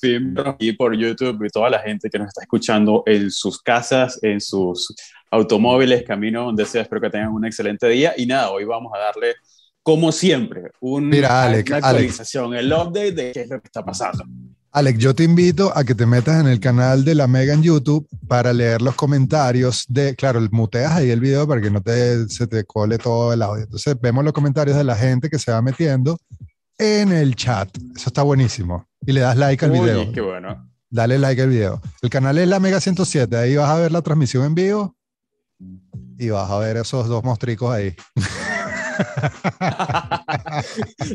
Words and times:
fin 0.00 0.34
y 0.58 0.72
por 0.72 0.96
YouTube 0.96 1.44
y 1.44 1.48
toda 1.48 1.70
la 1.70 1.78
gente 1.80 2.08
que 2.08 2.18
nos 2.18 2.28
está 2.28 2.42
escuchando 2.42 3.02
en 3.06 3.30
sus 3.30 3.60
casas, 3.60 4.18
en 4.22 4.40
sus 4.40 4.94
automóviles, 5.30 6.02
camino 6.04 6.44
donde 6.44 6.64
sea. 6.64 6.82
Espero 6.82 7.00
que 7.00 7.10
tengan 7.10 7.32
un 7.32 7.44
excelente 7.44 7.88
día. 7.88 8.14
Y 8.16 8.26
nada, 8.26 8.50
hoy 8.50 8.64
vamos 8.64 8.92
a 8.94 8.98
darle, 8.98 9.34
como 9.82 10.12
siempre, 10.12 10.70
un, 10.80 11.08
Mira, 11.08 11.44
Alec, 11.44 11.68
una 11.68 11.76
actualización, 11.76 12.54
el 12.54 12.72
update 12.72 13.12
de 13.12 13.32
qué 13.32 13.42
es 13.42 13.48
lo 13.48 13.60
que 13.60 13.66
está 13.66 13.84
pasando. 13.84 14.24
Alex, 14.72 14.98
yo 15.00 15.14
te 15.16 15.24
invito 15.24 15.76
a 15.76 15.82
que 15.82 15.96
te 15.96 16.06
metas 16.06 16.40
en 16.40 16.46
el 16.46 16.60
canal 16.60 17.04
de 17.04 17.16
la 17.16 17.26
Mega 17.26 17.54
en 17.54 17.62
YouTube 17.62 18.06
para 18.28 18.52
leer 18.52 18.80
los 18.80 18.94
comentarios 18.94 19.84
de, 19.88 20.14
claro, 20.14 20.40
muteas 20.52 20.92
ahí 20.92 21.10
el 21.10 21.18
video 21.18 21.46
para 21.48 21.60
que 21.60 21.72
no 21.72 21.82
te, 21.82 22.28
se 22.28 22.46
te 22.46 22.62
cole 22.64 22.96
todo 22.96 23.32
el 23.32 23.42
audio. 23.42 23.64
Entonces 23.64 23.96
vemos 24.00 24.22
los 24.22 24.32
comentarios 24.32 24.76
de 24.76 24.84
la 24.84 24.94
gente 24.94 25.28
que 25.28 25.40
se 25.40 25.50
va 25.50 25.60
metiendo 25.60 26.20
en 26.78 27.10
el 27.10 27.34
chat. 27.34 27.68
Eso 27.96 28.10
está 28.10 28.22
buenísimo. 28.22 28.89
Y 29.06 29.12
le 29.12 29.20
das 29.20 29.36
like 29.36 29.64
al 29.64 29.70
Uy, 29.72 29.80
video. 29.80 30.12
qué 30.12 30.20
bueno. 30.20 30.68
Dale 30.90 31.18
like 31.18 31.40
al 31.42 31.48
video. 31.48 31.80
El 32.02 32.10
canal 32.10 32.36
es 32.38 32.48
la 32.48 32.60
Mega 32.60 32.80
107. 32.80 33.36
Ahí 33.36 33.56
vas 33.56 33.70
a 33.70 33.76
ver 33.78 33.92
la 33.92 34.02
transmisión 34.02 34.44
en 34.44 34.54
vivo 34.54 34.96
y 36.18 36.28
vas 36.30 36.50
a 36.50 36.58
ver 36.58 36.76
esos 36.76 37.08
dos 37.08 37.22
mostricos 37.24 37.72
ahí. 37.72 37.94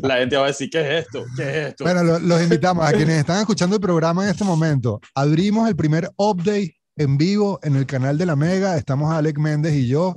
la 0.02 0.16
gente 0.18 0.36
va 0.36 0.44
a 0.44 0.46
decir, 0.48 0.68
¿qué 0.70 0.80
es 0.98 1.04
esto? 1.06 1.24
¿Qué 1.36 1.42
es 1.42 1.56
esto? 1.68 1.84
Bueno, 1.84 2.02
lo- 2.02 2.18
los 2.18 2.42
invitamos 2.42 2.84
a 2.86 2.92
quienes 2.92 3.18
están 3.18 3.40
escuchando 3.40 3.76
el 3.76 3.82
programa 3.82 4.24
en 4.24 4.30
este 4.30 4.44
momento. 4.44 5.00
Abrimos 5.14 5.68
el 5.68 5.76
primer 5.76 6.10
update 6.16 6.74
en 6.96 7.16
vivo 7.18 7.60
en 7.62 7.76
el 7.76 7.86
canal 7.86 8.18
de 8.18 8.26
la 8.26 8.34
Mega. 8.36 8.76
Estamos 8.76 9.12
Alex 9.12 9.38
Méndez 9.38 9.74
y 9.74 9.86
yo. 9.86 10.14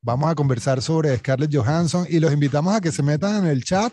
Vamos 0.00 0.30
a 0.30 0.34
conversar 0.34 0.80
sobre 0.82 1.16
Scarlett 1.18 1.54
Johansson 1.54 2.06
y 2.08 2.18
los 2.20 2.32
invitamos 2.32 2.74
a 2.74 2.80
que 2.80 2.90
se 2.92 3.02
metan 3.02 3.44
en 3.44 3.46
el 3.50 3.62
chat 3.64 3.92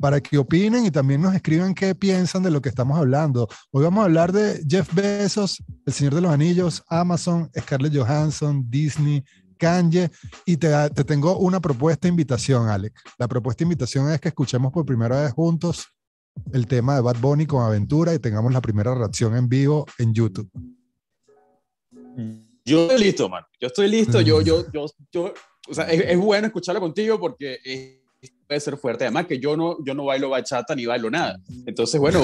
para 0.00 0.20
que 0.20 0.38
opinen 0.38 0.86
y 0.86 0.90
también 0.90 1.20
nos 1.20 1.34
escriban 1.34 1.74
qué 1.74 1.94
piensan 1.94 2.42
de 2.42 2.50
lo 2.50 2.60
que 2.62 2.70
estamos 2.70 2.98
hablando. 2.98 3.48
Hoy 3.70 3.84
vamos 3.84 4.02
a 4.02 4.04
hablar 4.06 4.32
de 4.32 4.64
Jeff 4.66 4.92
Bezos, 4.94 5.62
El 5.84 5.92
Señor 5.92 6.14
de 6.14 6.22
los 6.22 6.32
Anillos, 6.32 6.82
Amazon, 6.88 7.50
Scarlett 7.58 7.94
Johansson, 7.94 8.64
Disney, 8.68 9.22
Kanye. 9.58 10.10
Y 10.46 10.56
te, 10.56 10.68
te 10.90 11.04
tengo 11.04 11.36
una 11.38 11.60
propuesta 11.60 12.08
invitación, 12.08 12.68
Alex. 12.68 13.00
La 13.18 13.28
propuesta 13.28 13.62
invitación 13.62 14.10
es 14.10 14.20
que 14.20 14.28
escuchemos 14.28 14.72
por 14.72 14.86
primera 14.86 15.20
vez 15.20 15.32
juntos 15.32 15.86
el 16.52 16.66
tema 16.66 16.94
de 16.94 17.02
Bad 17.02 17.18
Bunny 17.20 17.46
con 17.46 17.62
Aventura 17.62 18.14
y 18.14 18.18
tengamos 18.18 18.52
la 18.52 18.60
primera 18.60 18.94
reacción 18.94 19.36
en 19.36 19.48
vivo 19.48 19.86
en 19.98 20.14
YouTube. 20.14 20.50
Yo 22.64 22.82
estoy 22.82 23.04
listo, 23.04 23.28
mano. 23.28 23.46
Yo 23.60 23.66
estoy 23.66 23.88
listo. 23.88 24.20
Yo, 24.20 24.40
yo, 24.40 24.70
yo, 24.72 24.86
yo, 25.12 25.34
o 25.68 25.74
sea, 25.74 25.84
es, 25.90 26.18
bueno 26.18 26.46
escucharlo 26.46 26.80
contigo 26.80 27.18
porque 27.18 27.58
puede 28.46 28.60
ser 28.60 28.76
fuerte. 28.76 29.04
Además 29.04 29.26
que 29.26 29.38
yo 29.38 29.56
no, 29.56 29.76
yo 29.84 29.94
no 29.94 30.04
bailo 30.04 30.30
bachata 30.30 30.74
ni 30.74 30.86
bailo 30.86 31.10
nada. 31.10 31.38
Entonces, 31.66 32.00
bueno, 32.00 32.20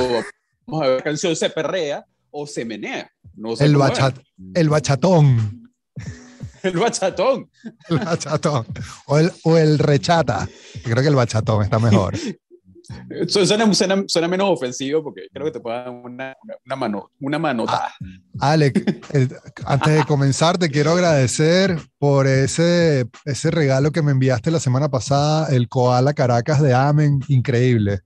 vamos 0.67 0.83
a 0.83 0.89
ver, 0.89 0.97
la 0.97 1.03
canción 1.03 1.35
se 1.37 1.51
perrea 1.51 2.05
o 2.31 2.47
se 2.47 2.65
menea. 2.65 3.11
No 3.35 3.57
sé 3.57 3.65
El, 3.65 3.77
bachat, 3.77 4.19
el 4.55 4.69
bachatón. 4.69 5.73
El 6.63 6.79
bachatón. 6.79 7.51
El 7.89 7.99
bachatón. 7.99 8.67
O 9.07 9.19
el, 9.19 9.31
o 9.45 9.57
el 9.57 9.79
rechata. 9.79 10.49
Creo 10.83 10.97
que 10.97 11.09
el 11.09 11.15
bachatón 11.15 11.63
está 11.63 11.79
mejor. 11.79 12.17
Su- 13.29 13.47
Suena, 13.47 13.73
suena, 13.75 14.05
suena 14.07 14.29
menos 14.29 14.49
ofensivo 14.51 15.03
porque 15.03 15.29
creo 15.33 15.47
que 15.47 15.53
te 15.53 15.61
puede 15.61 15.77
dar 15.77 15.91
una, 15.91 16.35
mano, 16.77 17.11
una 17.21 17.39
manota. 17.39 17.93
Alex, 18.41 18.83
el- 19.13 19.35
antes 19.65 19.95
de 19.95 20.05
comenzar, 20.05 20.59
te 20.59 20.71
quiero 20.71 20.93
agradecer 20.93 21.79
por 21.99 22.27
ese, 22.27 23.07
ese 23.25 23.51
regalo 23.51 23.93
que 23.93 24.03
me 24.03 24.13
enviaste 24.13 24.51
la 24.51 24.61
semana 24.61 24.89
pasada, 24.89 25.49
el 25.55 25.69
Koala 25.69 26.15
Caracas 26.15 26.61
de 26.63 26.75
Amen, 26.75 27.21
increíble. 27.29 28.01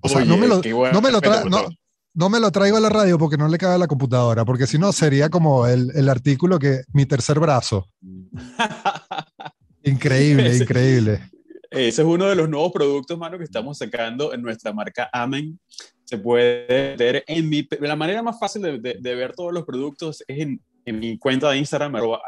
O 0.00 0.08
sea, 0.08 0.24
no 0.24 0.36
me 0.36 0.46
lo, 0.46 0.60
no 0.92 1.00
me 1.00 1.10
lo 1.10 1.20
no, 1.48 1.68
no 2.14 2.30
me 2.30 2.50
traigo 2.50 2.76
a 2.76 2.80
la 2.80 2.88
radio 2.88 3.18
porque 3.18 3.36
no 3.36 3.46
le 3.48 3.58
cabe 3.58 3.74
a 3.74 3.78
la 3.78 3.86
computadora, 3.86 4.44
porque 4.44 4.66
si 4.66 4.78
no 4.78 4.92
sería 4.92 5.28
como 5.28 5.66
el, 5.66 5.90
el 5.94 6.08
artículo 6.08 6.58
que 6.58 6.82
mi 6.92 7.04
tercer 7.06 7.38
brazo. 7.38 7.86
Increíble, 9.82 10.56
increíble. 10.56 11.30
Ese 11.76 12.00
es 12.00 12.08
uno 12.08 12.24
de 12.24 12.34
los 12.34 12.48
nuevos 12.48 12.72
productos, 12.72 13.18
mano, 13.18 13.36
que 13.36 13.44
estamos 13.44 13.76
sacando 13.76 14.32
en 14.32 14.40
nuestra 14.40 14.72
marca 14.72 15.10
Amen. 15.12 15.60
Se 16.04 16.16
puede 16.16 16.96
ver 16.96 17.22
en 17.26 17.50
mi... 17.50 17.68
La 17.80 17.96
manera 17.96 18.22
más 18.22 18.38
fácil 18.38 18.62
de, 18.62 19.14
ver 19.14 19.34
todos 19.34 19.52
los 19.52 19.64
productos 19.64 20.24
es 20.26 20.38
en, 20.38 20.60
mi 20.86 21.18
cuenta 21.18 21.50
de 21.50 21.58
Instagram, 21.58 21.96
arroba 21.96 22.22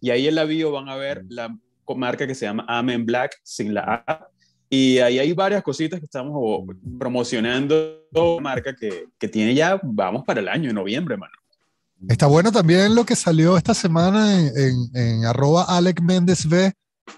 y 0.00 0.10
ahí 0.10 0.28
en 0.28 0.34
la 0.34 0.44
bio 0.44 0.70
van 0.70 0.88
a 0.88 0.94
ver 0.94 1.24
la 1.28 1.56
marca 1.96 2.24
que 2.24 2.36
se 2.36 2.46
llama 2.46 2.64
Amen 2.68 3.04
Black, 3.04 3.36
sin 3.42 3.74
la 3.74 4.04
A. 4.06 4.28
Y 4.70 4.98
ahí 4.98 5.18
hay 5.18 5.32
varias 5.32 5.64
cositas 5.64 5.98
que 5.98 6.04
estamos 6.06 6.66
promocionando. 7.00 8.04
Marca 8.40 8.76
que, 8.76 9.06
que 9.18 9.28
tiene 9.28 9.54
ya, 9.54 9.80
vamos 9.82 10.22
para 10.24 10.40
el 10.40 10.48
año, 10.48 10.68
en 10.68 10.76
noviembre, 10.76 11.16
mano. 11.16 11.34
Está 12.08 12.26
bueno 12.26 12.52
también 12.52 12.94
lo 12.94 13.04
que 13.04 13.16
salió 13.16 13.56
esta 13.56 13.74
semana 13.74 14.38
en, 14.38 14.52
en, 14.56 14.96
en 14.96 15.24
arroba 15.24 15.64
Alec 15.64 16.00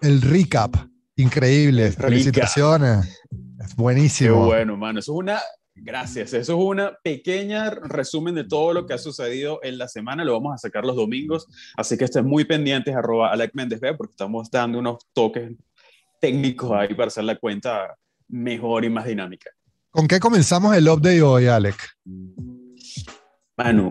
el 0.01 0.23
recap. 0.23 0.77
Increíble. 1.19 1.91
Felicitaciones. 1.91 3.21
Es 3.61 3.75
Qué 3.75 3.75
buenísimo. 3.77 4.47
bueno, 4.47 4.77
mano. 4.77 5.01
Eso 5.01 5.13
es 5.13 5.19
una, 5.19 5.41
gracias. 5.75 6.33
Eso 6.33 6.53
es 6.57 6.65
una 6.65 6.97
pequeña 7.03 7.71
resumen 7.71 8.37
de 8.37 8.45
todo 8.45 8.73
lo 8.73 8.87
que 8.87 8.95
ha 8.95 8.99
sucedido 8.99 9.59
en 9.65 9.79
la 9.79 9.89
semana. 9.89 10.25
Lo 10.25 10.35
vamos 10.35 10.55
a 10.55 10.59
sacar 10.59 10.85
los 10.85 10.95
domingos. 10.95 11.49
Así 11.77 11.99
que 11.99 12.05
estén 12.05 12.25
muy 12.25 12.45
pendientes, 12.45 12.95
arroba 12.95 13.33
Alec 13.33 13.51
Méndez 13.55 13.81
B, 13.81 13.95
porque 13.95 14.13
estamos 14.13 14.49
dando 14.49 14.79
unos 14.79 14.99
toques 15.13 15.51
técnicos 16.21 16.71
ahí 16.71 16.95
para 16.95 17.09
hacer 17.09 17.25
la 17.25 17.37
cuenta 17.37 17.97
mejor 18.29 18.85
y 18.85 18.91
más 18.91 19.05
dinámica. 19.05 19.51
¿Con 19.91 20.07
qué 20.07 20.21
comenzamos 20.21 20.77
el 20.77 20.89
update 20.89 21.23
hoy, 21.23 21.47
Alec? 21.47 21.75
Manu, 23.57 23.91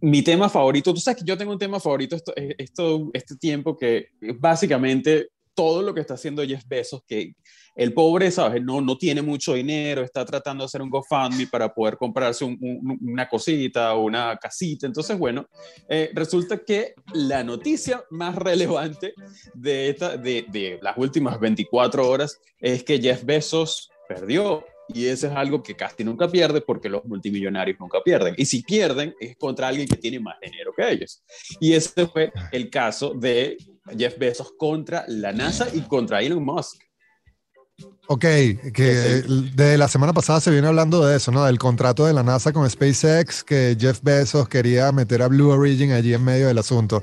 mi 0.00 0.22
tema 0.22 0.48
favorito, 0.48 0.94
tú 0.94 1.00
sabes 1.00 1.18
que 1.18 1.26
yo 1.26 1.36
tengo 1.36 1.50
un 1.50 1.58
tema 1.58 1.80
favorito 1.80 2.14
esto, 2.14 2.32
esto, 2.36 3.10
este 3.12 3.34
tiempo 3.34 3.76
que 3.76 4.10
básicamente 4.38 5.30
todo 5.58 5.82
lo 5.82 5.92
que 5.92 6.00
está 6.00 6.14
haciendo 6.14 6.44
Jeff 6.46 6.62
Bezos, 6.68 7.02
que 7.04 7.34
el 7.74 7.92
pobre, 7.92 8.30
¿sabes? 8.30 8.62
No, 8.62 8.80
no 8.80 8.96
tiene 8.96 9.22
mucho 9.22 9.54
dinero, 9.54 10.02
está 10.02 10.24
tratando 10.24 10.62
de 10.62 10.66
hacer 10.66 10.82
un 10.82 10.88
GoFundMe 10.88 11.48
para 11.48 11.74
poder 11.74 11.96
comprarse 11.96 12.44
un- 12.44 12.56
un- 12.60 12.98
una 13.02 13.28
cosita 13.28 13.94
o 13.94 14.04
una 14.04 14.36
casita. 14.36 14.86
Entonces, 14.86 15.18
bueno, 15.18 15.48
eh, 15.88 16.10
resulta 16.14 16.58
que 16.58 16.94
la 17.12 17.42
noticia 17.42 18.04
más 18.10 18.36
relevante 18.36 19.14
de, 19.52 19.88
esta, 19.90 20.16
de, 20.16 20.46
de 20.48 20.78
las 20.80 20.96
últimas 20.96 21.40
24 21.40 22.08
horas 22.08 22.40
es 22.60 22.84
que 22.84 23.00
Jeff 23.00 23.24
Bezos 23.24 23.90
perdió. 24.08 24.64
Y 24.94 25.04
eso 25.06 25.26
es 25.26 25.34
algo 25.34 25.62
que 25.62 25.74
casi 25.74 26.02
nunca 26.02 26.28
pierde 26.30 26.62
porque 26.62 26.88
los 26.88 27.04
multimillonarios 27.04 27.78
nunca 27.78 27.98
pierden. 28.02 28.34
Y 28.38 28.46
si 28.46 28.62
pierden 28.62 29.14
es 29.20 29.36
contra 29.36 29.68
alguien 29.68 29.86
que 29.86 29.96
tiene 29.96 30.18
más 30.18 30.36
dinero 30.40 30.72
que 30.74 30.90
ellos. 30.90 31.22
Y 31.60 31.74
ese 31.74 32.06
fue 32.06 32.32
el 32.52 32.70
caso 32.70 33.12
de 33.12 33.58
Jeff 33.96 34.18
Bezos 34.18 34.52
contra 34.58 35.04
la 35.08 35.32
NASA 35.32 35.68
y 35.72 35.80
contra 35.82 36.20
Elon 36.22 36.44
Musk. 36.44 36.80
Ok, 38.08 38.22
que 38.72 39.22
de 39.54 39.78
la 39.78 39.86
semana 39.86 40.12
pasada 40.12 40.40
se 40.40 40.50
viene 40.50 40.66
hablando 40.66 41.06
de 41.06 41.16
eso, 41.16 41.30
¿no? 41.30 41.44
Del 41.44 41.58
contrato 41.58 42.06
de 42.06 42.12
la 42.12 42.22
NASA 42.22 42.52
con 42.52 42.68
SpaceX, 42.68 43.44
que 43.44 43.76
Jeff 43.78 44.00
Bezos 44.02 44.48
quería 44.48 44.90
meter 44.92 45.22
a 45.22 45.28
Blue 45.28 45.50
Origin 45.50 45.92
allí 45.92 46.14
en 46.14 46.24
medio 46.24 46.48
del 46.48 46.58
asunto. 46.58 47.02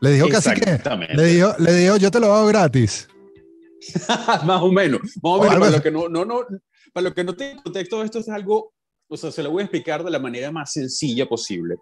Le 0.00 0.12
dijo 0.12 0.28
casi 0.28 0.52
que, 0.52 0.80
le 1.14 1.24
dijo, 1.24 1.54
le 1.58 1.72
dijo, 1.72 1.96
yo 1.96 2.10
te 2.10 2.20
lo 2.20 2.32
hago 2.32 2.46
gratis. 2.46 3.08
más 4.44 4.62
o 4.62 4.70
menos. 4.70 5.00
Más 5.22 5.32
o 5.32 5.42
menos, 5.42 5.58
para 5.58 5.70
lo 5.70 5.82
que 5.82 5.90
no, 5.90 6.08
no, 6.08 6.24
no, 6.24 6.40
para 6.92 7.08
lo 7.08 7.14
que 7.14 7.24
no 7.24 7.34
tiene 7.34 7.60
contexto, 7.62 8.04
esto 8.04 8.18
es 8.20 8.28
algo, 8.28 8.73
o 9.14 9.16
sea, 9.16 9.30
se 9.30 9.42
lo 9.42 9.50
voy 9.50 9.62
a 9.62 9.64
explicar 9.64 10.04
de 10.04 10.10
la 10.10 10.18
manera 10.18 10.50
más 10.50 10.72
sencilla 10.72 11.26
posible. 11.26 11.76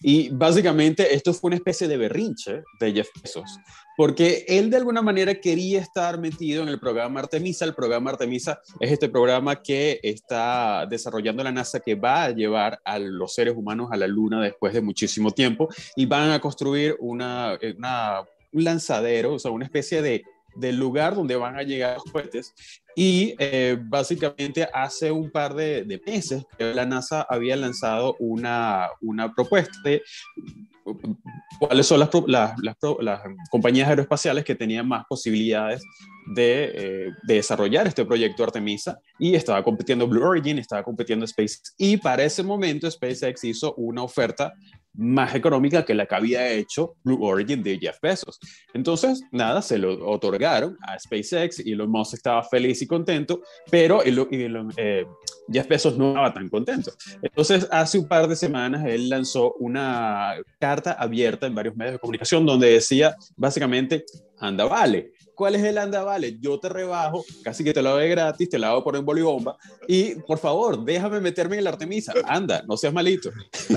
Y 0.00 0.28
básicamente 0.30 1.14
esto 1.14 1.34
fue 1.34 1.48
una 1.48 1.56
especie 1.56 1.88
de 1.88 1.96
berrinche 1.96 2.62
de 2.80 2.92
Jeff 2.92 3.08
Bezos, 3.22 3.58
porque 3.96 4.44
él 4.48 4.70
de 4.70 4.76
alguna 4.76 5.02
manera 5.02 5.34
quería 5.34 5.80
estar 5.80 6.18
metido 6.18 6.62
en 6.62 6.68
el 6.68 6.78
programa 6.78 7.20
Artemisa. 7.20 7.64
El 7.64 7.74
programa 7.74 8.10
Artemisa 8.10 8.60
es 8.80 8.92
este 8.92 9.08
programa 9.08 9.62
que 9.62 10.00
está 10.02 10.86
desarrollando 10.88 11.42
la 11.42 11.52
NASA 11.52 11.80
que 11.80 11.94
va 11.94 12.24
a 12.24 12.30
llevar 12.30 12.80
a 12.84 12.98
los 12.98 13.34
seres 13.34 13.54
humanos 13.56 13.88
a 13.90 13.96
la 13.96 14.06
Luna 14.06 14.40
después 14.40 14.72
de 14.72 14.80
muchísimo 14.80 15.30
tiempo 15.32 15.68
y 15.96 16.06
van 16.06 16.30
a 16.30 16.40
construir 16.40 16.96
una, 17.00 17.58
una 17.76 18.22
un 18.52 18.64
lanzadero, 18.64 19.34
o 19.34 19.38
sea, 19.38 19.50
una 19.50 19.64
especie 19.64 20.02
de 20.02 20.24
del 20.54 20.76
lugar 20.76 21.14
donde 21.14 21.36
van 21.36 21.56
a 21.56 21.62
llegar 21.62 21.94
los 21.94 22.12
cohetes. 22.12 22.54
Y 22.96 23.34
eh, 23.38 23.78
básicamente 23.80 24.68
hace 24.72 25.12
un 25.12 25.30
par 25.30 25.54
de, 25.54 25.84
de, 25.84 26.00
meses 26.04 26.44
la 26.58 26.84
NASA 26.84 27.24
había 27.28 27.54
lanzado 27.56 28.16
una, 28.18 28.88
una 29.00 29.32
propuesta 29.32 29.72
de 29.84 30.02
cuáles 31.58 31.86
son 31.86 32.00
las, 32.00 32.10
las, 32.26 33.20
compañías 33.50 33.88
aeroespaciales 33.88 34.44
que 34.44 34.54
tenían 34.54 34.86
más 34.86 35.04
posibilidades 35.08 35.82
de, 36.34 36.64
eh, 36.74 37.10
de, 37.22 37.34
desarrollar 37.34 37.86
este 37.86 38.04
proyecto 38.04 38.44
Artemisa 38.44 38.98
y 39.18 39.34
estaba 39.34 39.62
compitiendo 39.62 40.06
Blue 40.06 40.24
Origin, 40.24 40.58
estaba 40.58 40.82
compitiendo 40.82 41.26
SpaceX 41.26 41.74
y 41.78 41.96
para 41.96 42.24
ese 42.24 42.42
momento 42.42 42.90
SpaceX 42.90 43.44
hizo 43.44 43.74
una 43.74 44.02
oferta 44.02 44.54
más 44.98 45.34
económica 45.34 45.84
que 45.84 45.94
la 45.94 46.06
que 46.06 46.14
había 46.14 46.50
hecho 46.50 46.96
Blue 47.04 47.24
Origin 47.24 47.62
de 47.62 47.78
Jeff 47.78 47.98
Bezos. 48.02 48.38
Entonces, 48.74 49.22
nada, 49.30 49.62
se 49.62 49.78
lo 49.78 50.10
otorgaron 50.10 50.76
a 50.82 50.98
SpaceX 50.98 51.64
y 51.64 51.72
Elon 51.72 51.90
Musk 51.90 52.14
estaba 52.14 52.42
feliz 52.42 52.82
y 52.82 52.86
contento, 52.86 53.40
pero 53.70 54.02
eh, 54.02 55.06
Jeff 55.50 55.68
Bezos 55.68 55.96
no 55.96 56.08
estaba 56.08 56.34
tan 56.34 56.48
contento. 56.48 56.92
Entonces, 57.22 57.68
hace 57.70 57.98
un 57.98 58.08
par 58.08 58.26
de 58.26 58.34
semanas 58.34 58.84
él 58.86 59.08
lanzó 59.08 59.54
una 59.54 60.34
carta 60.58 60.92
abierta 60.92 61.46
en 61.46 61.54
varios 61.54 61.76
medios 61.76 61.94
de 61.94 61.98
comunicación 62.00 62.44
donde 62.44 62.72
decía 62.72 63.14
básicamente, 63.36 64.04
anda, 64.40 64.64
vale, 64.64 65.12
¿Cuál 65.38 65.54
es 65.54 65.62
el 65.62 65.78
anda, 65.78 66.02
vale? 66.02 66.36
Yo 66.40 66.58
te 66.58 66.68
rebajo, 66.68 67.24
casi 67.44 67.62
que 67.62 67.72
te 67.72 67.80
lo 67.80 67.90
doy 67.90 68.08
gratis, 68.08 68.48
te 68.48 68.58
la 68.58 68.70
hago 68.70 68.82
por 68.82 68.96
un 68.96 69.06
bolibomba 69.06 69.56
y 69.86 70.16
por 70.16 70.36
favor, 70.36 70.84
déjame 70.84 71.20
meterme 71.20 71.56
en 71.58 71.62
la 71.62 71.70
Artemisa. 71.70 72.12
Anda, 72.24 72.64
no 72.66 72.76
seas 72.76 72.92
malito. 72.92 73.30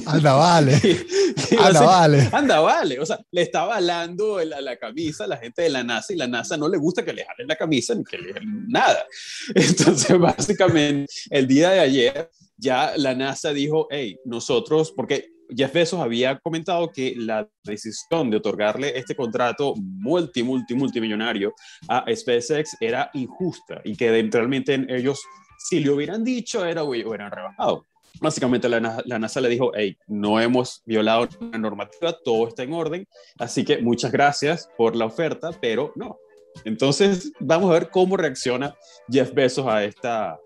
Anda, 0.07 0.33
vale. 0.33 0.73
anda, 1.63 1.81
vale. 1.81 2.29
Anda, 2.31 2.59
vale. 2.61 2.99
O 2.99 3.05
sea, 3.05 3.19
le 3.29 3.43
estaba 3.43 3.75
hablando 3.75 4.43
la, 4.43 4.59
la, 4.59 4.75
camisa 4.77 5.25
a 5.25 5.27
la 5.27 5.37
gente 5.37 5.61
de 5.61 5.69
la 5.69 5.83
NASA 5.83 6.11
y 6.11 6.15
la 6.15 6.25
NASA 6.25 6.57
no 6.57 6.67
le 6.67 6.79
gusta 6.79 7.05
que 7.05 7.13
le 7.13 7.25
jalen 7.25 7.47
la 7.47 7.55
camisa 7.55 7.93
ni 7.93 8.03
que 8.05 8.17
le 8.17 8.33
nada. 8.67 9.05
Entonces, 9.53 10.17
básicamente, 10.17 11.13
el 11.29 11.47
día 11.47 11.69
de 11.69 11.79
ayer 11.79 12.31
ya 12.57 12.93
la 12.97 13.13
NASA 13.13 13.53
dijo, 13.53 13.87
hey, 13.91 14.17
nosotros, 14.25 14.91
porque 14.91 15.29
Jeff 15.55 15.73
Bezos 15.73 15.99
había 15.99 16.39
comentado 16.39 16.91
que 16.91 17.13
la 17.17 17.47
decisión 17.63 18.29
de 18.29 18.37
otorgarle 18.37 18.97
este 18.97 19.15
contrato 19.15 19.73
multi, 19.77 20.43
multi, 20.43 20.73
multimillonario 20.75 21.53
a 21.87 22.05
SpaceX 22.13 22.77
era 22.79 23.09
injusta 23.13 23.81
y 23.83 23.95
que 23.95 24.29
realmente 24.31 24.85
ellos, 24.89 25.21
si 25.57 25.79
le 25.79 25.89
hubieran 25.89 26.23
dicho, 26.23 26.65
era, 26.65 26.83
hubieran 26.83 27.31
rebajado. 27.31 27.85
Básicamente 28.19 28.69
la, 28.69 29.01
la 29.05 29.19
NASA 29.19 29.41
le 29.41 29.49
dijo, 29.49 29.71
hey, 29.73 29.97
no 30.07 30.39
hemos 30.39 30.81
violado 30.85 31.27
la 31.39 31.57
normativa, 31.57 32.17
todo 32.23 32.47
está 32.47 32.63
en 32.63 32.73
orden, 32.73 33.07
así 33.39 33.63
que 33.63 33.79
muchas 33.79 34.11
gracias 34.11 34.69
por 34.77 34.95
la 34.95 35.05
oferta, 35.05 35.51
pero 35.59 35.91
no. 35.95 36.17
Entonces, 36.65 37.31
vamos 37.39 37.69
a 37.69 37.73
ver 37.73 37.89
cómo 37.89 38.17
reacciona 38.17 38.75
Jeff 39.09 39.33
Bezos 39.33 39.65
a 39.67 39.83
esta, 39.85 40.37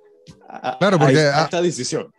claro, 0.80 1.00
porque 1.00 1.20
a 1.20 1.44
esta 1.44 1.62
decisión 1.62 2.15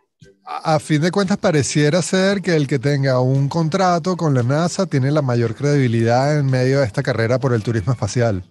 a 0.47 0.79
fin 0.79 1.01
de 1.01 1.11
cuentas 1.11 1.37
pareciera 1.37 2.01
ser 2.01 2.41
que 2.41 2.55
el 2.55 2.67
que 2.67 2.79
tenga 2.79 3.19
un 3.19 3.49
contrato 3.49 4.15
con 4.15 4.33
la 4.33 4.43
NASA 4.43 4.85
tiene 4.85 5.11
la 5.11 5.21
mayor 5.21 5.55
credibilidad 5.55 6.39
en 6.39 6.45
medio 6.45 6.79
de 6.79 6.85
esta 6.85 7.03
carrera 7.03 7.37
por 7.37 7.53
el 7.53 7.61
turismo 7.61 7.91
espacial. 7.91 8.43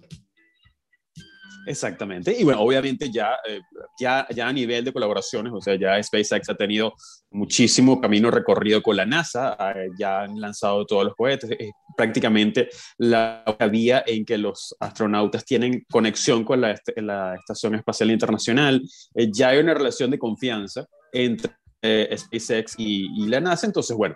Exactamente. 1.65 2.33
Y 2.39 2.45
bueno, 2.45 2.61
obviamente 2.61 3.11
ya, 3.11 3.31
eh, 3.45 3.59
ya, 3.99 4.25
ya 4.33 4.47
a 4.47 4.53
nivel 4.53 4.85
de 4.85 4.93
colaboraciones, 4.93 5.51
o 5.53 5.59
sea, 5.59 5.75
ya 5.75 6.01
SpaceX 6.01 6.49
ha 6.49 6.55
tenido 6.55 6.93
muchísimo 7.31 7.99
camino 7.99 8.31
recorrido 8.31 8.81
con 8.81 8.95
la 8.95 9.05
NASA, 9.05 9.57
eh, 9.75 9.89
ya 9.99 10.21
han 10.21 10.39
lanzado 10.39 10.85
todos 10.85 11.03
los 11.03 11.15
cohetes, 11.15 11.49
es 11.59 11.71
prácticamente 11.97 12.69
la 12.99 13.43
vía 13.69 14.03
en 14.07 14.23
que 14.23 14.37
los 14.37 14.75
astronautas 14.79 15.43
tienen 15.43 15.83
conexión 15.91 16.45
con 16.45 16.61
la, 16.61 16.79
la 16.95 17.35
Estación 17.35 17.75
Espacial 17.75 18.11
Internacional, 18.11 18.81
eh, 19.15 19.29
ya 19.29 19.49
hay 19.49 19.57
una 19.57 19.73
relación 19.73 20.09
de 20.09 20.19
confianza 20.19 20.85
entre 21.11 21.51
eh, 21.87 22.17
SpaceX 22.17 22.75
y, 22.77 23.27
la 23.27 23.39
NASA. 23.39 23.67
Entonces, 23.67 23.95
bueno, 23.95 24.15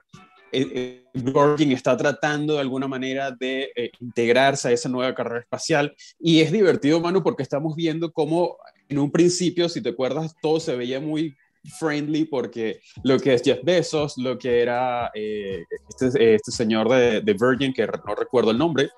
eh, 0.52 1.04
eh 1.16 1.74
está 1.74 1.96
tratando 1.96 2.56
de 2.56 2.60
alguna 2.60 2.88
manera 2.88 3.32
de 3.32 3.72
eh, 3.76 3.92
integrarse 4.00 4.68
a 4.68 4.72
esa 4.72 4.90
nueva 4.90 5.14
carrera 5.16 5.40
espacial 5.40 5.96
y 6.20 6.42
es 6.42 6.52
divertido, 6.52 7.00
Manu, 7.00 7.24
porque 7.24 7.44
estamos 7.44 7.76
viendo 7.76 8.12
cómo 8.12 8.58
en 8.90 9.00
un 9.00 9.12
principio, 9.12 9.70
si 9.70 9.82
te 9.82 9.90
acuerdas, 9.90 10.36
todo 10.42 10.60
se 10.60 10.76
veía 10.76 11.00
muy 11.00 11.36
friendly 11.80 12.26
porque 12.26 12.82
lo 13.04 13.20
que 13.20 13.36
es 13.36 13.44
Jeff 13.44 13.60
Bezos, 13.64 14.18
lo 14.18 14.38
que 14.38 14.62
era 14.62 15.12
este, 15.14 16.36
este, 16.36 16.52
señor 16.52 16.90
de, 16.90 17.22
de, 17.22 17.34
Virgin, 17.34 17.72
que 17.72 17.86
no 17.86 18.16
recuerdo 18.16 18.52
el 18.52 18.58
nombre, 18.58 18.90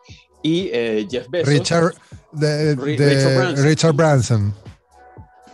y 0.42 0.70
Jeff 1.10 1.28
Bezos. 1.30 1.50
Richard, 1.50 1.94
de, 2.32 2.76
Richard 2.76 3.36
Branson. 3.36 3.66
Richard 3.66 3.94
Branson 3.94 4.63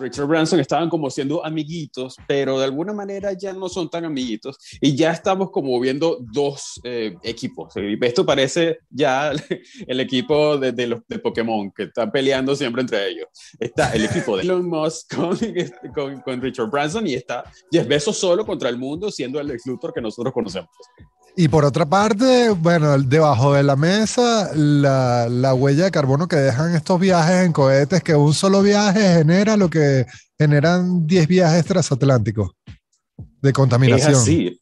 estaban 0.03 0.89
como 0.89 1.09
siendo 1.09 1.45
amiguitos, 1.45 2.15
pero 2.27 2.59
de 2.59 2.65
alguna 2.65 2.93
manera 2.93 3.33
ya 3.33 3.53
no 3.53 3.69
son 3.69 3.89
tan 3.89 4.05
amiguitos 4.05 4.57
y 4.81 4.95
ya 4.95 5.11
estamos 5.11 5.51
como 5.51 5.79
viendo 5.79 6.17
dos 6.31 6.79
eh, 6.83 7.15
equipos. 7.23 7.73
Esto 7.75 8.25
parece 8.25 8.79
ya 8.89 9.31
el 9.87 9.99
equipo 9.99 10.57
de, 10.57 10.87
los 10.87 11.01
de 11.07 11.19
Pokémon 11.19 11.71
que 11.71 11.83
están 11.83 12.11
peleando 12.11 12.55
siempre 12.55 12.81
entre 12.81 13.09
ellos. 13.09 13.27
Está 13.59 13.93
el 13.93 14.05
equipo 14.05 14.37
de 14.37 14.43
Elon 14.43 14.67
Musk 14.67 15.15
con, 15.15 15.37
con, 16.23 16.41
Richard 16.41 16.69
Branson 16.69 17.07
y 17.07 17.13
está 17.13 17.43
Jeff 17.71 17.87
Bezos 17.87 18.17
solo 18.17 18.45
contra 18.45 18.69
el 18.69 18.77
mundo 18.77 19.11
siendo 19.11 19.39
el 19.39 19.57
Luthor 19.65 19.93
que 19.93 20.01
nosotros 20.01 20.33
conocemos. 20.33 20.69
Y 21.35 21.47
por 21.47 21.63
otra 21.63 21.85
parte, 21.85 22.49
bueno, 22.49 22.97
debajo 22.97 23.53
de 23.53 23.63
la 23.63 23.75
mesa, 23.75 24.51
la, 24.55 25.27
la, 25.29 25.53
huella 25.53 25.85
de 25.85 25.91
carbono 25.91 26.27
que 26.27 26.35
dejan 26.35 26.75
estos 26.75 26.99
viajes 26.99 27.45
en 27.45 27.53
cohetes, 27.53 28.03
que 28.03 28.15
un 28.15 28.33
solo 28.33 28.61
viaje 28.61 28.99
genera 29.13 29.55
lo 29.55 29.69
que 29.69 30.05
generan 30.37 31.07
10 31.07 31.27
viajes 31.27 31.65
transatlánticos 31.65 32.51
de 33.41 33.53
contaminación. 33.53 34.11
Es 34.11 34.17
así. 34.17 34.58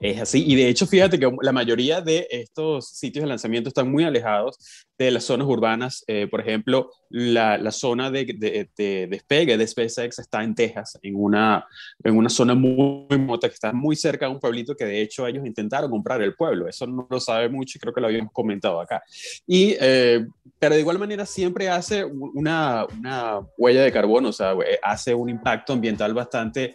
Es 0.00 0.20
así, 0.20 0.44
y 0.46 0.54
de 0.54 0.68
hecho, 0.68 0.86
fíjate 0.86 1.18
que 1.18 1.28
la 1.42 1.52
mayoría 1.52 2.00
de 2.00 2.28
estos 2.30 2.88
sitios 2.90 3.24
de 3.24 3.28
lanzamiento 3.28 3.68
están 3.68 3.90
muy 3.90 4.04
alejados 4.04 4.86
de 4.96 5.10
las 5.10 5.24
zonas 5.24 5.48
urbanas. 5.48 6.04
Eh, 6.06 6.28
por 6.30 6.40
ejemplo, 6.40 6.90
la, 7.08 7.58
la 7.58 7.72
zona 7.72 8.10
de, 8.10 8.24
de, 8.24 8.68
de, 8.76 9.06
despegue 9.08 9.56
de 9.56 9.66
SpaceX 9.66 10.18
está 10.18 10.44
en 10.44 10.54
Texas, 10.54 10.98
en 11.02 11.14
una, 11.16 11.66
en 12.04 12.16
una 12.16 12.28
zona 12.28 12.54
muy, 12.54 13.18
muy 13.18 13.38
que 13.40 13.46
está 13.46 13.72
muy 13.72 13.96
cerca 13.96 14.26
de 14.26 14.32
un 14.32 14.40
pueblito 14.40 14.74
que 14.74 14.84
de 14.84 15.00
hecho 15.00 15.26
ellos 15.26 15.46
intentaron 15.46 15.90
comprar 15.90 16.22
el 16.22 16.34
pueblo. 16.34 16.68
Eso 16.68 16.86
no 16.86 17.06
lo 17.10 17.18
sabe 17.18 17.48
mucho 17.48 17.78
y 17.78 17.80
creo 17.80 17.92
que 17.92 18.00
lo 18.00 18.06
habíamos 18.06 18.32
comentado 18.32 18.80
acá. 18.80 19.02
Y, 19.46 19.76
eh, 19.80 20.26
pero 20.58 20.74
de 20.74 20.80
igual 20.80 20.98
manera 20.98 21.26
siempre 21.26 21.68
hace 21.68 22.04
una, 22.04 22.86
una 22.98 23.40
huella 23.56 23.82
de 23.82 23.92
carbono, 23.92 24.28
o 24.28 24.32
sea, 24.32 24.52
eh, 24.52 24.78
hace 24.82 25.14
un 25.14 25.28
impacto 25.28 25.72
ambiental 25.72 26.14
bastante 26.14 26.74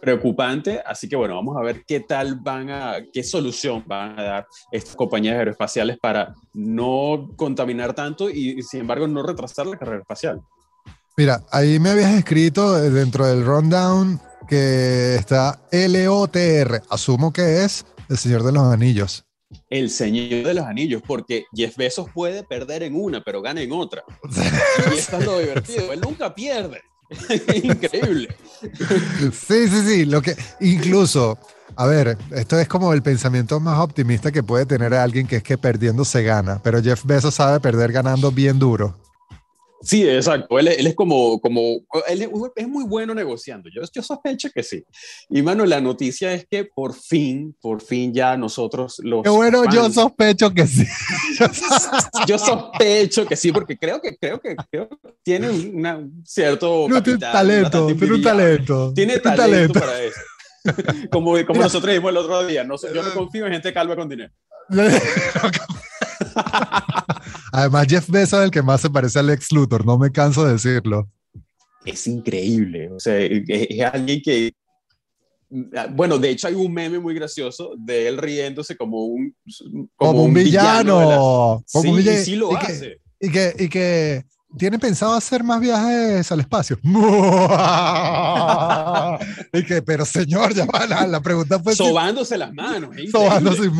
preocupante. 0.00 0.80
Así 0.84 1.08
que 1.08 1.16
bueno, 1.16 1.34
vamos 1.34 1.56
a 1.56 1.62
ver 1.62 1.84
qué 1.86 2.00
tal 2.00 2.36
van 2.36 2.70
a, 2.70 2.96
qué 3.12 3.22
solución 3.22 3.84
van 3.86 4.18
a 4.18 4.22
dar 4.22 4.46
estas 4.72 4.96
compañías 4.96 5.36
aeroespaciales 5.36 5.98
para 5.98 6.34
no 6.54 7.30
contaminar 7.36 7.94
tanto 7.94 8.30
y, 8.30 8.62
sin 8.62 8.80
embargo 8.80 9.06
no 9.06 9.22
retrasar 9.22 9.66
la 9.66 9.76
carrera 9.76 10.00
espacial. 10.00 10.40
Mira, 11.16 11.42
ahí 11.50 11.78
me 11.78 11.90
habías 11.90 12.14
escrito 12.14 12.80
dentro 12.90 13.26
del 13.26 13.44
rundown 13.44 14.20
que 14.48 15.16
está 15.16 15.60
LOTR. 15.70 16.82
Asumo 16.88 17.32
que 17.32 17.64
es 17.64 17.84
el 18.08 18.16
Señor 18.16 18.42
de 18.42 18.52
los 18.52 18.64
Anillos. 18.64 19.24
El 19.68 19.90
Señor 19.90 20.46
de 20.46 20.54
los 20.54 20.64
Anillos, 20.64 21.02
porque 21.06 21.44
Jeff 21.54 21.76
Bezos 21.76 22.08
puede 22.14 22.44
perder 22.44 22.84
en 22.84 22.94
una, 22.94 23.20
pero 23.20 23.42
gana 23.42 23.60
en 23.60 23.72
otra. 23.72 24.02
y 24.94 24.98
esto 24.98 25.18
es 25.18 25.26
lo 25.26 25.38
divertido. 25.38 25.92
Él 25.92 26.00
nunca 26.00 26.34
pierde. 26.34 26.80
Increíble. 27.62 28.36
Sí, 29.32 29.68
sí, 29.68 29.82
sí. 29.86 30.04
Lo 30.04 30.22
que 30.22 30.36
incluso, 30.60 31.38
a 31.76 31.86
ver, 31.86 32.16
esto 32.30 32.58
es 32.58 32.68
como 32.68 32.92
el 32.92 33.02
pensamiento 33.02 33.60
más 33.60 33.78
optimista 33.78 34.30
que 34.30 34.42
puede 34.42 34.66
tener 34.66 34.94
alguien 34.94 35.26
que 35.26 35.36
es 35.36 35.42
que 35.42 35.58
perdiendo 35.58 36.04
se 36.04 36.22
gana, 36.22 36.60
pero 36.62 36.82
Jeff 36.82 37.04
Bezos 37.04 37.34
sabe 37.34 37.60
perder 37.60 37.92
ganando 37.92 38.30
bien 38.30 38.58
duro. 38.58 38.96
Sí, 39.82 40.06
exacto. 40.06 40.58
Él, 40.58 40.68
es 40.68 40.94
como, 40.94 41.40
como 41.40 41.80
él 42.06 42.30
es 42.54 42.68
muy 42.68 42.84
bueno 42.84 43.14
negociando. 43.14 43.70
Yo, 43.74 43.80
yo 43.92 44.02
sospecho 44.02 44.50
que 44.50 44.62
sí. 44.62 44.84
Y 45.30 45.40
mano, 45.42 45.64
la 45.64 45.80
noticia 45.80 46.34
es 46.34 46.46
que 46.46 46.64
por 46.64 46.94
fin, 46.94 47.56
por 47.60 47.80
fin 47.80 48.12
ya 48.12 48.36
nosotros 48.36 49.00
los. 49.02 49.22
Qué 49.22 49.30
bueno, 49.30 49.64
yo 49.70 49.90
sospecho 49.90 50.52
que 50.52 50.66
sí. 50.66 50.84
yo 52.26 52.38
sospecho 52.38 53.26
que 53.26 53.36
sí, 53.36 53.52
porque 53.52 53.78
creo 53.78 54.02
que 54.02 54.16
creo 54.16 54.38
que, 54.38 54.54
tiene 55.22 55.48
un 55.48 56.22
cierto 56.26 56.86
capital, 56.88 57.32
talento, 57.32 57.86
tiene 57.86 58.14
un 58.14 58.22
talento, 58.22 58.92
tiene 58.94 59.18
talento, 59.18 59.80
para 59.80 60.02
eso. 60.02 60.20
como 61.10 61.42
como 61.46 61.62
nosotros 61.62 61.90
dijimos 61.90 62.10
el 62.10 62.18
otro 62.18 62.46
día, 62.46 62.64
no, 62.64 62.76
yo 62.76 63.02
no 63.02 63.14
confío 63.14 63.46
en 63.46 63.52
gente 63.52 63.72
calva 63.72 63.96
con 63.96 64.10
dinero. 64.10 64.30
Además, 67.52 67.86
Jeff 67.88 68.08
Bezos 68.08 68.40
es 68.40 68.44
el 68.46 68.50
que 68.50 68.62
más 68.62 68.80
se 68.80 68.90
parece 68.90 69.18
al 69.18 69.30
ex 69.30 69.52
Luthor, 69.52 69.84
no 69.84 69.98
me 69.98 70.10
canso 70.10 70.44
de 70.44 70.52
decirlo. 70.52 71.08
Es 71.84 72.06
increíble, 72.06 72.90
o 72.90 73.00
sea, 73.00 73.18
es, 73.18 73.80
alguien 73.80 74.20
que 74.22 74.52
bueno, 75.90 76.18
de 76.18 76.30
hecho 76.30 76.46
hay 76.46 76.54
un 76.54 76.72
meme 76.72 77.00
muy 77.00 77.12
gracioso 77.12 77.74
de 77.76 78.06
él 78.06 78.18
riéndose 78.18 78.76
como 78.76 79.04
un 79.04 79.34
como, 79.96 80.24
un, 80.24 80.32
villano, 80.32 81.64
sí, 81.66 82.02
sí 82.24 82.36
lo 82.36 82.56
hace. 82.56 83.00
y 83.18 83.30
que, 83.30 83.54
y 83.58 83.68
que 83.68 84.24
¿tiene 84.56 84.78
pensado 84.78 85.14
hacer 85.14 85.42
más 85.44 85.60
viajes 85.60 86.30
al 86.32 86.40
espacio? 86.40 86.78
y 89.52 89.64
que, 89.64 89.82
pero 89.82 90.04
señor, 90.04 90.54
ya 90.54 90.64
va, 90.66 90.86
la, 91.06 91.20
pregunta 91.20 91.58
fue... 91.58 91.74
Sobándose 91.74 92.38
las 92.38 92.52
manos. 92.52 92.90
Sobándose, 93.10 93.70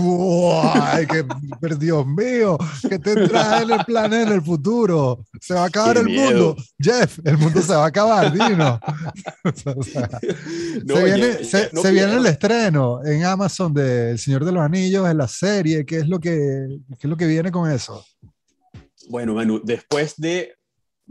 ay, 0.74 1.06
que, 1.06 1.24
pero 1.60 1.76
Dios 1.76 2.06
mío, 2.06 2.58
¿qué 2.88 2.98
tendrá 2.98 3.62
en 3.62 3.70
el 3.70 3.84
plan 3.84 4.12
en 4.12 4.28
el 4.28 4.42
futuro? 4.42 5.24
Se 5.40 5.54
va 5.54 5.62
a 5.64 5.66
acabar 5.66 5.98
el 5.98 6.08
mundo. 6.08 6.56
Jeff, 6.78 7.18
el 7.24 7.38
mundo 7.38 7.62
se 7.62 7.74
va 7.74 7.84
a 7.84 7.88
acabar, 7.88 8.32
dino. 8.32 8.80
se 9.54 11.04
viene, 11.04 11.44
se, 11.44 11.70
viene 11.90 12.16
el 12.16 12.26
estreno 12.26 13.04
en 13.04 13.24
Amazon 13.24 13.72
de 13.74 14.12
El 14.12 14.18
Señor 14.18 14.44
de 14.44 14.52
los 14.52 14.62
Anillos, 14.62 15.08
en 15.08 15.18
la 15.18 15.28
serie. 15.28 15.84
¿Qué 15.84 15.98
es 15.98 16.08
lo 16.08 16.20
que, 16.20 16.78
qué 16.98 17.06
es 17.06 17.10
lo 17.10 17.16
que 17.16 17.26
viene 17.26 17.50
con 17.50 17.70
eso? 17.70 18.04
Bueno, 19.08 19.34
Manu, 19.34 19.60
después 19.64 20.14
de 20.16 20.54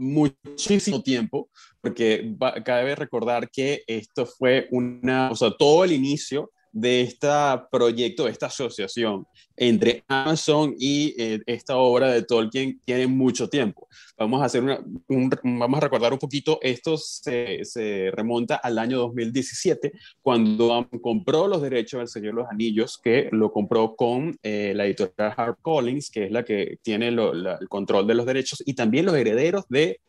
muchísimo 0.00 1.02
tiempo, 1.02 1.50
porque 1.80 2.34
cabe 2.64 2.94
recordar 2.94 3.50
que 3.50 3.84
esto 3.86 4.26
fue 4.26 4.66
una, 4.70 5.30
o 5.30 5.36
sea, 5.36 5.50
todo 5.56 5.84
el 5.84 5.92
inicio 5.92 6.50
de 6.72 7.02
este 7.02 7.28
proyecto, 7.70 8.24
de 8.24 8.30
esta 8.30 8.46
asociación 8.46 9.26
entre 9.56 10.04
Amazon 10.08 10.74
y 10.78 11.14
eh, 11.18 11.40
esta 11.44 11.76
obra 11.76 12.10
de 12.10 12.22
Tolkien 12.22 12.80
tiene 12.84 13.06
mucho 13.06 13.48
tiempo. 13.48 13.88
Vamos 14.16 14.40
a, 14.40 14.46
hacer 14.46 14.62
una, 14.62 14.80
vamos 15.42 15.78
a 15.78 15.80
recordar 15.80 16.12
un 16.12 16.18
poquito, 16.18 16.58
esto 16.62 16.96
se, 16.96 18.10
remonta 18.12 18.56
al 18.56 18.78
año 18.78 18.98
2017, 18.98 19.92
cuando 20.22 20.88
compró 21.02 21.46
los 21.46 21.60
derechos 21.60 21.98
del 22.00 22.08
Señor 22.08 22.34
de 22.34 22.40
los 22.40 22.50
Anillos, 22.50 22.98
que 23.02 23.28
lo 23.32 23.52
compró 23.52 23.94
con 23.96 24.38
eh, 24.42 24.72
la 24.74 24.86
editorial 24.86 25.34
HarperCollins, 25.36 26.10
que 26.10 26.24
es 26.24 26.30
la 26.30 26.44
que 26.44 26.78
tiene 26.82 27.08
el 27.08 27.68
control 27.68 28.06
de 28.06 28.14
los 28.14 28.26
derechos, 28.26 28.62
y 28.64 28.74
también 28.74 29.06
los 29.06 29.14
herederos 29.14 29.64
de 29.68 30.00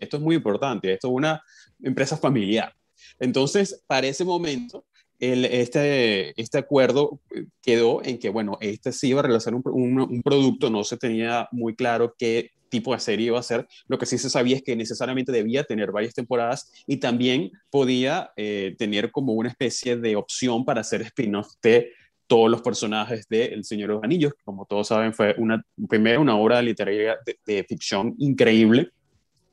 Esto 0.00 0.16
es 0.16 0.20
muy 0.20 0.36
importante, 0.36 0.92
esto 0.92 1.08
es 1.08 1.14
una 1.14 1.42
empresa 1.82 2.16
familiar. 2.16 2.72
Entonces, 3.18 3.82
para 3.86 4.06
ese 4.06 4.24
momento, 4.24 4.84
este, 5.20 6.40
este 6.40 6.58
acuerdo 6.58 7.20
quedó 7.62 8.02
en 8.02 8.18
que, 8.18 8.30
bueno, 8.30 8.56
este 8.60 8.92
sí 8.92 9.08
iba 9.08 9.20
a 9.20 9.24
realizar 9.24 9.54
un, 9.54 9.62
un, 9.64 10.22
producto, 10.22 10.70
no 10.70 10.82
se 10.82 10.96
tenía 10.96 11.46
muy 11.52 11.74
claro 11.74 12.14
qué 12.18 12.50
tipo 12.70 12.94
de 12.94 13.00
serie 13.00 13.26
iba 13.26 13.38
a 13.38 13.42
ser. 13.42 13.66
Lo 13.86 13.98
que 13.98 14.06
sí 14.06 14.16
se 14.16 14.30
sabía 14.30 14.56
es 14.56 14.62
que 14.62 14.76
necesariamente 14.76 15.32
debía 15.32 15.64
tener 15.64 15.92
varias 15.92 16.14
temporadas 16.14 16.72
y 16.86 16.96
también 16.96 17.50
podía 17.68 18.30
eh, 18.36 18.74
tener 18.78 19.10
como 19.10 19.34
una 19.34 19.50
especie 19.50 19.96
de 19.96 20.16
opción 20.16 20.64
para 20.64 20.80
hacer 20.80 21.02
spin-off 21.02 21.48
de 21.62 21.92
todos 22.26 22.48
los 22.48 22.62
personajes 22.62 23.26
de 23.28 23.46
El 23.46 23.64
Señor 23.64 23.88
de 23.88 23.94
los 23.96 24.04
Anillos, 24.04 24.32
que 24.32 24.44
como 24.44 24.64
todos 24.64 24.88
saben 24.88 25.12
fue 25.12 25.34
una, 25.36 25.62
primero 25.88 26.20
una 26.20 26.36
obra 26.36 26.62
literaria 26.62 27.18
de, 27.44 27.64
ficción 27.64 28.14
increíble 28.18 28.90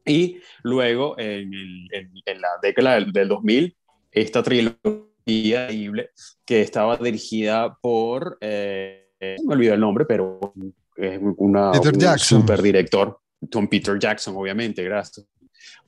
y 0.05 0.37
luego 0.61 1.17
en, 1.19 1.51
en, 1.91 2.41
la 2.41 2.49
década 2.61 2.95
del, 2.95 3.11
del 3.11 3.27
2000 3.27 3.75
esta 4.11 4.43
trilogía 4.43 5.07
increíble 5.27 6.11
que 6.45 6.61
estaba 6.61 6.97
dirigida 6.97 7.77
por, 7.81 8.37
eh, 8.41 9.07
me 9.19 9.53
olvidé 9.53 9.73
el 9.73 9.79
nombre, 9.79 10.05
pero 10.05 10.53
es 10.95 11.19
una, 11.37 11.71
un 11.71 12.19
super 12.19 12.61
director, 12.61 13.19
Tom 13.49 13.67
Peter 13.67 13.99
Jackson, 13.99 14.35
obviamente, 14.35 14.83
gracias 14.83 15.25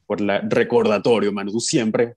por 0.05 0.22
el 0.22 0.50
recordatorio, 0.50 1.31
Manu, 1.31 1.60
siempre 1.60 2.15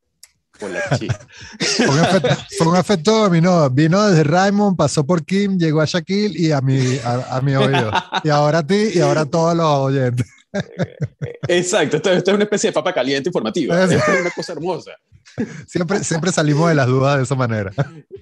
por 0.58 0.70
la 0.70 0.80
fue, 2.58 2.66
un 2.66 2.76
efecto, 2.76 3.24
dominó, 3.24 3.68
vino 3.70 4.08
desde 4.08 4.24
Raymond, 4.24 4.76
pasó 4.76 5.04
por 5.04 5.24
Kim, 5.24 5.58
llegó 5.58 5.80
a 5.80 5.86
Shaquille 5.86 6.38
y 6.38 6.52
a 6.52 6.60
mi, 6.60 6.98
a, 7.04 7.40
mi 7.42 7.54
oído. 7.54 7.90
Y 8.22 8.28
ahora 8.28 8.58
a 8.58 8.66
ti 8.66 8.90
y 8.94 9.00
ahora 9.00 9.22
a 9.22 9.26
todos 9.26 9.56
los 9.56 9.66
oyentes. 9.66 10.26
Exacto, 11.48 11.96
esto, 11.96 12.12
esto, 12.12 12.30
es 12.30 12.34
una 12.34 12.44
especie 12.44 12.70
de 12.70 12.74
papa 12.74 12.92
caliente 12.92 13.30
informativa. 13.30 13.82
es 13.84 13.90
una 13.90 14.30
cosa 14.30 14.52
hermosa. 14.52 14.92
Siempre, 15.66 16.04
siempre 16.04 16.32
salimos 16.32 16.68
de 16.68 16.74
las 16.74 16.86
dudas 16.86 17.16
de 17.16 17.22
esa 17.22 17.34
manera. 17.34 17.72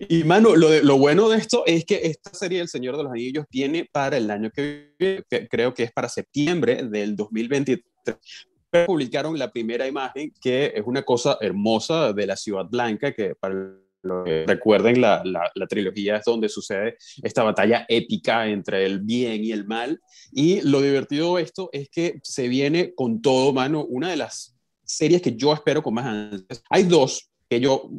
Y 0.09 0.25
mano, 0.25 0.55
lo, 0.57 0.69
lo 0.83 0.99
bueno 0.99 1.29
de 1.29 1.38
esto 1.38 1.64
es 1.67 1.85
que 1.85 2.00
esta 2.05 2.33
serie 2.33 2.61
El 2.61 2.69
Señor 2.69 2.97
de 2.97 3.05
los 3.05 3.12
Anillos 3.12 3.47
viene 3.50 3.88
para 3.90 4.17
el 4.17 4.31
año 4.31 4.50
que 4.50 4.95
viene, 4.99 5.25
creo 5.49 5.75
que 5.75 5.85
es 5.85 5.93
para 5.93 6.09
septiembre 6.09 6.85
del 6.85 7.17
2023. 7.17 7.85
Publicaron 8.87 9.38
la 9.38 9.50
primera 9.50 9.87
imagen, 9.87 10.33
que 10.40 10.73
es 10.75 10.83
una 10.85 11.02
cosa 11.02 11.37
hermosa 11.40 12.12
de 12.12 12.26
la 12.26 12.37
Ciudad 12.37 12.67
Blanca, 12.67 13.12
que 13.12 13.35
para 13.35 13.55
lo 14.02 14.25
que 14.25 14.45
recuerden, 14.47 15.00
la, 15.00 15.23
la, 15.25 15.50
la, 15.55 15.67
trilogía 15.67 16.17
es 16.17 16.25
donde 16.25 16.49
sucede 16.49 16.97
esta 17.23 17.43
batalla 17.43 17.85
épica 17.88 18.47
entre 18.47 18.87
el 18.87 19.00
bien 19.00 19.45
y 19.45 19.52
el 19.52 19.67
mal. 19.67 20.00
Y 20.33 20.61
lo 20.62 20.81
divertido 20.81 21.37
de 21.37 21.43
esto 21.43 21.69
es 21.73 21.90
que 21.90 22.21
se 22.23 22.49
viene 22.49 22.95
con 22.95 23.21
todo, 23.21 23.52
mano, 23.52 23.85
una 23.85 24.09
de 24.11 24.17
las 24.17 24.57
series 24.90 25.23
que 25.23 25.37
yo 25.37 25.52
espero 25.52 25.82
con 25.82 25.94
más 25.94 26.06
ansias. 26.06 26.62
Hay 26.70 26.85
dos 26.85 27.30
que 27.49 27.61
yo 27.61 27.90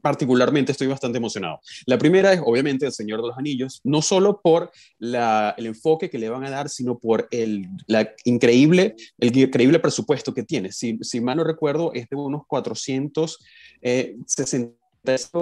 particularmente 0.00 0.72
estoy 0.72 0.86
bastante 0.86 1.18
emocionado. 1.18 1.60
La 1.86 1.98
primera 1.98 2.32
es 2.32 2.40
obviamente 2.44 2.86
El 2.86 2.92
Señor 2.92 3.20
de 3.22 3.28
los 3.28 3.38
Anillos, 3.38 3.80
no 3.84 4.02
solo 4.02 4.40
por 4.40 4.70
la, 4.98 5.54
el 5.56 5.66
enfoque 5.66 6.10
que 6.10 6.18
le 6.18 6.28
van 6.28 6.44
a 6.44 6.50
dar, 6.50 6.68
sino 6.68 6.98
por 6.98 7.28
el, 7.30 7.68
la 7.86 8.12
increíble, 8.24 8.96
el 9.18 9.36
increíble 9.36 9.78
presupuesto 9.78 10.34
que 10.34 10.42
tiene. 10.42 10.72
Si, 10.72 10.98
si 11.02 11.20
mal 11.20 11.36
no 11.36 11.44
recuerdo, 11.44 11.92
es 11.94 12.08
de 12.08 12.16
unos 12.16 12.42
460 12.46 13.44
eh, 13.82 14.16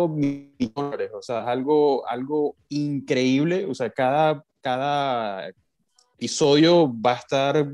millones, 0.08 1.10
o 1.14 1.22
sea, 1.22 1.44
algo, 1.44 2.06
algo 2.08 2.56
increíble, 2.68 3.64
o 3.66 3.74
sea, 3.74 3.90
cada, 3.90 4.44
cada 4.60 5.50
episodio 6.18 6.92
va 7.00 7.12
a 7.12 7.16
estar 7.16 7.66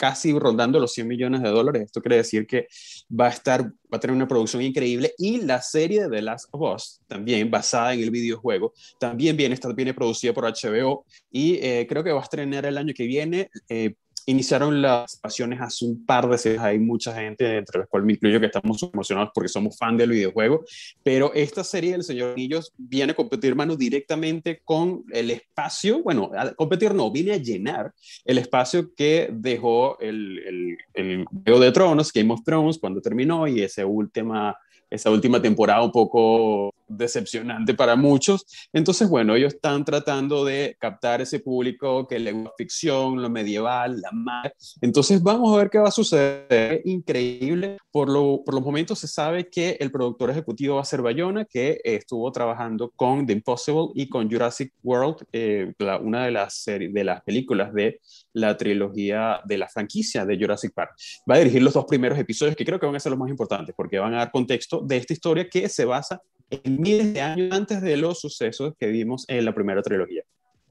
casi 0.00 0.32
rondando 0.32 0.80
los 0.80 0.94
100 0.94 1.06
millones 1.06 1.42
de 1.42 1.50
dólares. 1.50 1.82
Esto 1.82 2.00
quiere 2.00 2.16
decir 2.16 2.46
que 2.46 2.68
va 3.12 3.26
a 3.26 3.28
estar, 3.28 3.64
va 3.64 3.98
a 3.98 4.00
tener 4.00 4.16
una 4.16 4.26
producción 4.26 4.62
increíble 4.62 5.12
y 5.18 5.42
la 5.42 5.60
serie 5.60 6.04
de 6.04 6.08
The 6.08 6.22
Last 6.22 6.48
of 6.52 6.74
Us, 6.74 7.02
también 7.06 7.50
basada 7.50 7.92
en 7.92 8.00
el 8.00 8.10
videojuego, 8.10 8.72
también 8.98 9.36
viene, 9.36 9.58
viene 9.76 9.92
producida 9.92 10.32
por 10.32 10.44
HBO 10.44 11.04
y 11.30 11.56
eh, 11.56 11.86
creo 11.86 12.02
que 12.02 12.12
va 12.12 12.20
a 12.20 12.22
estrenar 12.22 12.64
el 12.64 12.78
año 12.78 12.94
que 12.94 13.04
viene. 13.04 13.50
Eh, 13.68 13.92
iniciaron 14.26 14.82
las 14.82 15.16
pasiones 15.16 15.60
hace 15.60 15.84
un 15.84 16.04
par 16.04 16.28
de 16.28 16.38
semanas. 16.38 16.66
Hay 16.66 16.78
mucha 16.78 17.14
gente, 17.14 17.56
entre 17.56 17.80
las 17.80 17.88
cuales 17.88 18.06
me 18.06 18.12
incluyo, 18.14 18.40
que 18.40 18.46
estamos 18.46 18.82
emocionados 18.82 19.30
porque 19.34 19.48
somos 19.48 19.76
fan 19.76 19.96
del 19.96 20.10
videojuego. 20.10 20.64
Pero 21.02 21.32
esta 21.34 21.64
serie 21.64 21.92
del 21.92 22.02
Señor 22.02 22.32
Anillos 22.32 22.72
viene 22.76 23.12
a 23.12 23.16
competir, 23.16 23.54
mano, 23.54 23.76
directamente 23.76 24.60
con 24.64 25.04
el 25.12 25.30
espacio. 25.30 26.02
Bueno, 26.02 26.30
a 26.36 26.52
competir 26.54 26.94
no, 26.94 27.10
viene 27.10 27.32
a 27.32 27.36
llenar 27.36 27.92
el 28.24 28.38
espacio 28.38 28.94
que 28.94 29.30
dejó 29.32 29.98
el, 30.00 30.76
el, 30.94 31.24
Juego 31.44 31.60
de 31.60 31.72
Tronos, 31.72 32.12
Game 32.12 32.32
of 32.32 32.42
Thrones, 32.44 32.78
cuando 32.78 33.00
terminó 33.00 33.46
y 33.46 33.62
esa 33.62 33.84
última 33.86 34.56
esa 34.90 35.10
última 35.10 35.40
temporada 35.40 35.82
un 35.82 35.92
poco 35.92 36.69
decepcionante 36.90 37.74
para 37.74 37.96
muchos. 37.96 38.44
Entonces, 38.72 39.08
bueno, 39.08 39.34
ellos 39.34 39.54
están 39.54 39.84
tratando 39.84 40.44
de 40.44 40.76
captar 40.78 41.20
ese 41.20 41.40
público 41.40 42.06
que 42.06 42.18
le 42.18 42.32
gusta 42.32 42.50
ficción, 42.56 43.22
lo 43.22 43.30
medieval, 43.30 44.00
la 44.00 44.10
mar. 44.12 44.54
Entonces, 44.80 45.22
vamos 45.22 45.54
a 45.54 45.58
ver 45.58 45.70
qué 45.70 45.78
va 45.78 45.88
a 45.88 45.92
suceder. 45.92 46.82
Increíble. 46.84 47.78
Por, 47.90 48.08
lo, 48.08 48.42
por 48.44 48.54
los 48.54 48.64
momentos 48.64 48.98
se 48.98 49.08
sabe 49.08 49.48
que 49.48 49.76
el 49.80 49.90
productor 49.90 50.30
ejecutivo 50.30 50.76
va 50.76 50.82
a 50.82 50.84
ser 50.84 51.02
Bayona, 51.02 51.44
que 51.44 51.80
estuvo 51.84 52.30
trabajando 52.30 52.90
con 52.94 53.26
The 53.26 53.32
Impossible 53.32 53.88
y 53.94 54.08
con 54.08 54.30
Jurassic 54.30 54.72
World, 54.82 55.24
eh, 55.32 55.72
una 56.02 56.24
de 56.24 56.30
las, 56.30 56.64
de 56.66 57.04
las 57.04 57.22
películas 57.22 57.72
de 57.72 58.00
la 58.32 58.56
trilogía 58.56 59.40
de 59.44 59.58
la 59.58 59.68
franquicia 59.68 60.24
de 60.24 60.38
Jurassic 60.38 60.72
Park. 60.72 60.92
Va 61.28 61.36
a 61.36 61.38
dirigir 61.38 61.62
los 61.62 61.74
dos 61.74 61.84
primeros 61.84 62.18
episodios 62.18 62.56
que 62.56 62.64
creo 62.64 62.78
que 62.78 62.86
van 62.86 62.96
a 62.96 63.00
ser 63.00 63.10
los 63.10 63.18
más 63.18 63.30
importantes 63.30 63.74
porque 63.76 63.98
van 63.98 64.14
a 64.14 64.18
dar 64.18 64.30
contexto 64.30 64.80
de 64.80 64.96
esta 64.96 65.12
historia 65.12 65.48
que 65.48 65.68
se 65.68 65.84
basa 65.84 66.20
en 66.50 66.79
miles 66.80 67.14
de 67.14 67.20
años 67.20 67.52
antes 67.52 67.80
de 67.80 67.96
los 67.96 68.20
sucesos 68.20 68.74
que 68.78 68.86
vimos 68.88 69.24
en 69.28 69.44
la 69.44 69.54
primera 69.54 69.82
trilogía. 69.82 70.22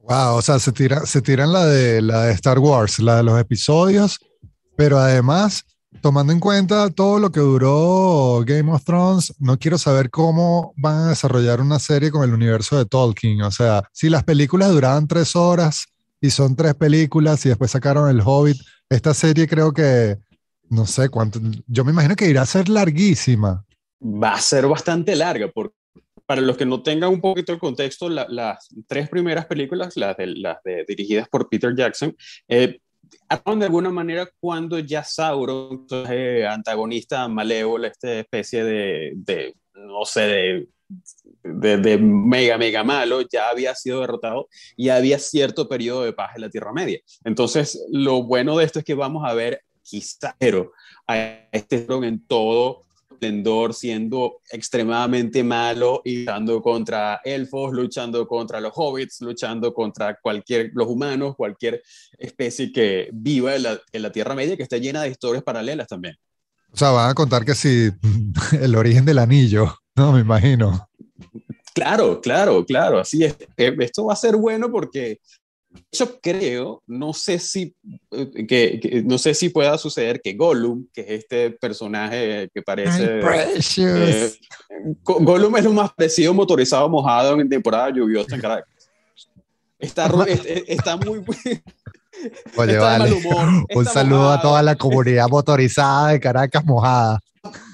Wow, 0.02 0.36
o 0.36 0.42
sea, 0.42 0.58
se, 0.58 0.72
tira, 0.72 1.04
se 1.06 1.20
tiran 1.20 1.52
la 1.52 1.66
de, 1.66 2.00
la 2.00 2.24
de 2.24 2.32
Star 2.32 2.58
Wars, 2.58 2.98
la 2.98 3.18
de 3.18 3.22
los 3.22 3.38
episodios, 3.38 4.18
pero 4.76 4.98
además, 4.98 5.64
tomando 6.00 6.32
en 6.32 6.40
cuenta 6.40 6.88
todo 6.90 7.18
lo 7.18 7.30
que 7.30 7.40
duró 7.40 8.42
Game 8.46 8.72
of 8.72 8.84
Thrones, 8.84 9.34
no 9.38 9.58
quiero 9.58 9.76
saber 9.76 10.10
cómo 10.10 10.72
van 10.76 10.98
a 10.98 11.08
desarrollar 11.10 11.60
una 11.60 11.78
serie 11.78 12.10
con 12.10 12.24
el 12.24 12.32
universo 12.32 12.78
de 12.78 12.86
Tolkien. 12.86 13.42
O 13.42 13.50
sea, 13.50 13.82
si 13.92 14.08
las 14.08 14.24
películas 14.24 14.70
duraban 14.70 15.06
tres 15.06 15.36
horas 15.36 15.86
y 16.20 16.30
son 16.30 16.56
tres 16.56 16.74
películas 16.74 17.44
y 17.44 17.50
después 17.50 17.70
sacaron 17.70 18.08
El 18.08 18.22
Hobbit, 18.24 18.56
esta 18.88 19.12
serie 19.12 19.46
creo 19.46 19.72
que, 19.72 20.18
no 20.70 20.86
sé 20.86 21.10
cuánto, 21.10 21.40
yo 21.66 21.84
me 21.84 21.92
imagino 21.92 22.16
que 22.16 22.28
irá 22.28 22.42
a 22.42 22.46
ser 22.46 22.70
larguísima 22.70 23.64
va 24.00 24.34
a 24.34 24.40
ser 24.40 24.66
bastante 24.66 25.14
larga, 25.14 25.50
porque 25.52 25.74
para 26.30 26.42
los 26.42 26.56
que 26.56 26.64
no 26.64 26.80
tengan 26.80 27.10
un 27.10 27.20
poquito 27.20 27.52
el 27.52 27.58
contexto, 27.58 28.08
las 28.08 28.68
tres 28.86 29.08
primeras 29.08 29.46
películas, 29.46 29.96
las, 29.96 30.16
de, 30.16 30.84
dirigidas 30.86 31.28
por 31.28 31.48
Peter 31.48 31.74
Jackson, 31.74 32.16
eh, 32.46 32.78
de 33.02 33.64
alguna 33.64 33.90
manera 33.90 34.30
cuando 34.38 34.78
ya 34.78 35.02
Sauron, 35.02 35.88
eh, 36.08 36.46
antagonista 36.48 37.26
malévolo, 37.26 37.88
esta 37.88 38.20
especie 38.20 38.62
de, 38.62 39.56
no 39.74 40.04
sé, 40.04 40.68
de, 41.42 41.98
mega, 41.98 42.56
mega 42.56 42.84
malo, 42.84 43.22
ya 43.22 43.48
había 43.48 43.74
sido 43.74 44.00
derrotado 44.00 44.46
y 44.76 44.90
había 44.90 45.18
cierto 45.18 45.68
periodo 45.68 46.04
de 46.04 46.12
paz 46.12 46.36
en 46.36 46.42
la 46.42 46.48
Tierra 46.48 46.72
Media. 46.72 47.00
Entonces, 47.24 47.84
lo 47.90 48.22
bueno 48.22 48.56
de 48.56 48.66
esto 48.66 48.78
es 48.78 48.84
que 48.84 48.94
vamos 48.94 49.28
a 49.28 49.34
ver 49.34 49.62
quizá, 49.82 50.36
pero 50.38 50.70
a 51.08 51.48
este 51.50 51.88
en 51.88 52.24
todo 52.24 52.84
esplendor, 53.20 53.74
siendo 53.74 54.40
extremadamente 54.50 55.44
malo 55.44 56.00
y 56.04 56.20
luchando 56.20 56.62
contra 56.62 57.20
elfos, 57.22 57.72
luchando 57.72 58.26
contra 58.26 58.60
los 58.60 58.72
hobbits, 58.74 59.20
luchando 59.20 59.74
contra 59.74 60.18
cualquier, 60.20 60.70
los 60.72 60.88
humanos, 60.88 61.36
cualquier 61.36 61.82
especie 62.18 62.72
que 62.72 63.10
viva 63.12 63.54
en 63.54 63.64
la, 63.64 63.80
en 63.92 64.02
la 64.02 64.10
Tierra 64.10 64.34
Media, 64.34 64.56
que 64.56 64.62
está 64.62 64.78
llena 64.78 65.02
de 65.02 65.10
historias 65.10 65.42
paralelas 65.42 65.86
también. 65.86 66.16
O 66.72 66.76
sea, 66.76 66.90
van 66.90 67.10
a 67.10 67.14
contar 67.14 67.44
que 67.44 67.54
si 67.54 67.90
el 68.60 68.74
origen 68.74 69.04
del 69.04 69.18
anillo, 69.18 69.76
no 69.94 70.12
me 70.12 70.20
imagino. 70.20 70.88
Claro, 71.74 72.20
claro, 72.20 72.64
claro, 72.64 73.00
así 73.00 73.24
es. 73.24 73.36
Eh, 73.56 73.76
esto 73.80 74.06
va 74.06 74.14
a 74.14 74.16
ser 74.16 74.36
bueno 74.36 74.70
porque 74.70 75.20
yo 75.92 76.20
creo, 76.20 76.82
no 76.86 77.12
sé 77.12 77.38
si 77.38 77.74
eh, 78.10 78.46
que, 78.46 79.02
no 79.04 79.18
sé 79.18 79.34
si 79.34 79.48
pueda 79.50 79.78
suceder 79.78 80.20
que 80.20 80.34
Gollum, 80.34 80.86
que 80.92 81.02
es 81.02 81.10
este 81.10 81.50
personaje 81.52 82.48
que 82.52 82.62
parece 82.62 83.20
eh, 83.20 84.32
Gollum 85.04 85.56
es 85.56 85.64
lo 85.64 85.72
más 85.72 85.92
parecido 85.92 86.34
motorizado 86.34 86.88
mojado 86.88 87.40
en 87.40 87.48
temporada 87.48 87.90
lluviosa 87.90 88.34
en 88.34 88.40
Caracas. 88.40 88.68
Está, 89.78 90.10
está 90.66 90.96
muy 90.96 91.22
Oye, 92.56 92.76
vale. 92.76 93.14
Un 93.74 93.86
saludo 93.86 94.30
a 94.30 94.40
toda 94.40 94.62
la 94.62 94.76
comunidad 94.76 95.28
motorizada 95.28 96.08
de 96.08 96.20
Caracas 96.20 96.64
mojada. 96.64 97.20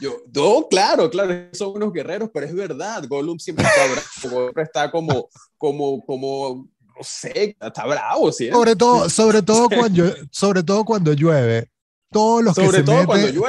Yo, 0.01 0.23
no, 0.33 0.69
claro, 0.69 1.11
claro, 1.11 1.49
son 1.53 1.73
unos 1.75 1.93
guerreros, 1.93 2.31
pero 2.33 2.47
es 2.47 2.55
verdad, 2.55 3.05
Gollum 3.09 3.39
siempre 3.39 3.65
está 3.65 4.31
bravo, 4.31 4.53
está 4.61 4.91
como, 4.93 5.29
como, 5.59 6.05
como, 6.05 6.69
no 6.97 7.03
sé, 7.03 7.57
está 7.61 7.87
bravo, 7.87 8.33
¿sí? 8.33 8.51
Sobre 8.51 8.77
todo, 8.77 9.09
sobre 9.11 9.43
todo 9.43 9.69
cuando, 9.69 10.15
sobre 10.31 10.63
todo 10.63 10.85
cuando 10.85 11.13
llueve. 11.13 11.71
Todos 12.09 12.43
los 12.45 12.55
que 12.55 12.71
se 12.71 12.83
meten, 12.83 13.41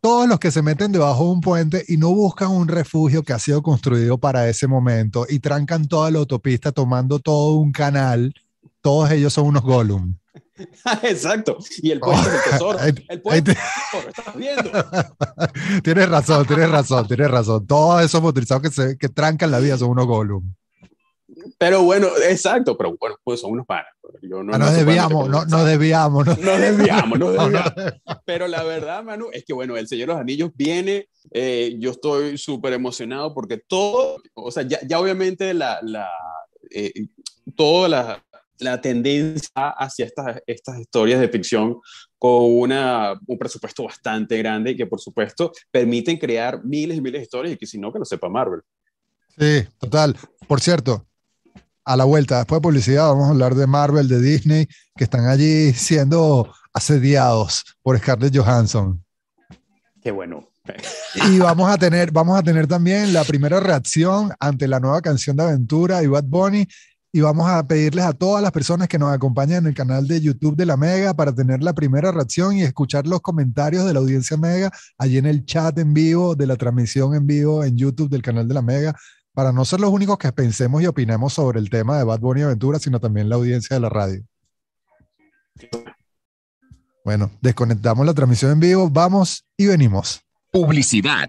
todos 0.00 0.28
los 0.28 0.38
que 0.38 0.50
se 0.50 0.62
meten 0.62 0.92
debajo 0.92 1.24
de 1.24 1.30
un 1.30 1.40
puente 1.40 1.84
y 1.88 1.96
no 1.96 2.10
buscan 2.10 2.50
un 2.50 2.68
refugio 2.68 3.22
que 3.22 3.32
ha 3.32 3.38
sido 3.38 3.62
construido 3.62 4.18
para 4.18 4.48
ese 4.48 4.66
momento 4.66 5.26
y 5.28 5.40
trancan 5.40 5.88
toda 5.88 6.10
la 6.10 6.18
autopista 6.18 6.72
tomando 6.72 7.18
todo 7.18 7.54
un 7.54 7.72
canal, 7.72 8.34
todos 8.82 9.10
ellos 9.10 9.32
son 9.32 9.46
unos 9.46 9.62
Gollum. 9.62 10.14
Exacto. 11.02 11.58
Y 11.82 11.90
el 11.90 12.00
puente 12.00 12.30
del 12.30 12.40
tesoro. 12.50 12.78
El 13.08 13.22
puente 13.22 13.50
del 13.52 13.60
tesoro, 13.90 14.08
estás 14.08 14.36
viendo. 14.36 14.70
tienes 15.82 16.08
razón, 16.08 16.46
tienes 16.46 16.70
razón, 16.70 17.08
tienes 17.08 17.30
razón. 17.30 17.66
Todos 17.66 18.04
esos 18.04 18.22
motorizados 18.22 18.62
que, 18.62 18.70
se, 18.70 18.98
que 18.98 19.08
trancan 19.08 19.50
la 19.50 19.58
vida 19.58 19.78
son 19.78 19.90
unos 19.90 20.06
Gollum. 20.06 20.52
Pero 21.58 21.82
bueno, 21.82 22.08
exacto, 22.28 22.76
pero 22.76 22.96
bueno, 22.98 23.16
pues 23.22 23.40
son 23.40 23.52
unos 23.52 23.66
panas. 23.66 23.86
no, 24.22 24.38
ah, 24.52 24.58
nos 24.58 24.74
desviamos, 24.74 25.28
no, 25.28 25.44
nos 25.44 25.64
desviamos. 25.64 26.26
No 26.26 26.34
desviamos, 26.58 27.18
no 27.18 27.32
desviamos. 27.32 27.72
Pero 28.24 28.48
la 28.48 28.62
verdad, 28.62 29.02
Manu, 29.02 29.28
es 29.32 29.44
que 29.44 29.52
bueno, 29.52 29.76
El 29.76 29.88
Señor 29.88 30.08
de 30.08 30.14
los 30.14 30.20
Anillos 30.20 30.50
viene, 30.54 31.08
eh, 31.30 31.76
yo 31.78 31.90
estoy 31.90 32.38
súper 32.38 32.72
emocionado 32.72 33.34
porque 33.34 33.58
todo, 33.58 34.22
o 34.34 34.50
sea, 34.50 34.62
ya, 34.62 34.78
ya 34.86 34.98
obviamente 35.00 35.54
la, 35.54 35.78
la 35.82 36.08
eh, 36.70 36.92
toda 37.54 37.88
la, 37.88 38.24
la 38.58 38.80
tendencia 38.80 39.50
hacia 39.54 40.06
estas, 40.06 40.42
estas 40.46 40.80
historias 40.80 41.20
de 41.20 41.28
ficción 41.28 41.80
con 42.18 42.58
una, 42.58 43.18
un 43.26 43.38
presupuesto 43.38 43.84
bastante 43.84 44.38
grande 44.38 44.70
y 44.70 44.76
que 44.76 44.86
por 44.86 45.00
supuesto 45.00 45.52
permiten 45.70 46.16
crear 46.16 46.64
miles 46.64 46.96
y 46.96 47.00
miles 47.00 47.20
de 47.20 47.24
historias 47.24 47.54
y 47.54 47.56
que 47.56 47.66
si 47.66 47.78
no, 47.78 47.92
que 47.92 47.98
lo 47.98 48.04
sepa 48.04 48.28
Marvel. 48.28 48.62
Sí, 49.38 49.66
total. 49.78 50.16
Por 50.48 50.60
cierto, 50.60 51.06
a 51.86 51.96
la 51.96 52.04
vuelta, 52.04 52.38
después 52.38 52.58
de 52.58 52.62
publicidad, 52.62 53.06
vamos 53.06 53.28
a 53.28 53.30
hablar 53.30 53.54
de 53.54 53.66
Marvel, 53.68 54.08
de 54.08 54.20
Disney, 54.20 54.68
que 54.96 55.04
están 55.04 55.28
allí 55.28 55.72
siendo 55.72 56.52
asediados 56.74 57.64
por 57.80 57.96
Scarlett 57.96 58.36
Johansson. 58.36 59.02
Qué 60.02 60.10
bueno. 60.10 60.50
y 61.30 61.38
vamos 61.38 61.70
a 61.70 61.78
tener, 61.78 62.10
vamos 62.10 62.36
a 62.36 62.42
tener 62.42 62.66
también 62.66 63.12
la 63.12 63.22
primera 63.22 63.60
reacción 63.60 64.32
ante 64.40 64.66
la 64.66 64.80
nueva 64.80 65.00
canción 65.00 65.36
de 65.36 65.44
aventura 65.44 66.02
y 66.02 66.08
Bad 66.08 66.24
Bunny 66.24 66.66
y 67.12 67.20
vamos 67.20 67.48
a 67.48 67.64
pedirles 67.66 68.04
a 68.04 68.12
todas 68.12 68.42
las 68.42 68.50
personas 68.50 68.88
que 68.88 68.98
nos 68.98 69.14
acompañan 69.14 69.58
en 69.58 69.68
el 69.68 69.74
canal 69.74 70.08
de 70.08 70.20
YouTube 70.20 70.56
de 70.56 70.66
la 70.66 70.76
Mega 70.76 71.14
para 71.14 71.32
tener 71.32 71.62
la 71.62 71.72
primera 71.72 72.10
reacción 72.10 72.56
y 72.56 72.62
escuchar 72.62 73.06
los 73.06 73.20
comentarios 73.20 73.86
de 73.86 73.94
la 73.94 74.00
audiencia 74.00 74.36
Mega 74.36 74.72
allí 74.98 75.18
en 75.18 75.26
el 75.26 75.46
chat 75.46 75.78
en 75.78 75.94
vivo 75.94 76.34
de 76.34 76.46
la 76.48 76.56
transmisión 76.56 77.14
en 77.14 77.28
vivo 77.28 77.62
en 77.62 77.76
YouTube 77.76 78.10
del 78.10 78.22
canal 78.22 78.48
de 78.48 78.54
la 78.54 78.62
Mega 78.62 78.96
para 79.36 79.52
no 79.52 79.66
ser 79.66 79.80
los 79.80 79.90
únicos 79.90 80.16
que 80.16 80.32
pensemos 80.32 80.80
y 80.80 80.86
opinemos 80.86 81.34
sobre 81.34 81.60
el 81.60 81.68
tema 81.68 81.98
de 81.98 82.04
Bad 82.04 82.20
Bunny 82.20 82.40
Aventura, 82.40 82.78
sino 82.78 83.00
también 83.00 83.28
la 83.28 83.34
audiencia 83.34 83.76
de 83.76 83.80
la 83.80 83.90
radio. 83.90 84.24
Bueno, 87.04 87.30
desconectamos 87.42 88.06
la 88.06 88.14
transmisión 88.14 88.52
en 88.52 88.60
vivo, 88.60 88.88
vamos 88.88 89.44
y 89.58 89.66
venimos. 89.66 90.22
Publicidad. 90.50 91.28